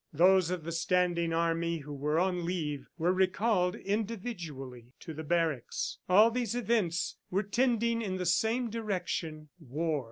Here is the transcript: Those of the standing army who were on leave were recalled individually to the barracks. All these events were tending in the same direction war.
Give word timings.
Those 0.11 0.49
of 0.49 0.63
the 0.63 0.71
standing 0.71 1.31
army 1.31 1.77
who 1.77 1.93
were 1.93 2.17
on 2.19 2.43
leave 2.43 2.87
were 2.97 3.13
recalled 3.13 3.75
individually 3.75 4.87
to 5.01 5.13
the 5.13 5.21
barracks. 5.23 5.99
All 6.09 6.31
these 6.31 6.55
events 6.55 7.17
were 7.29 7.43
tending 7.43 8.01
in 8.01 8.17
the 8.17 8.25
same 8.25 8.71
direction 8.71 9.49
war. 9.59 9.99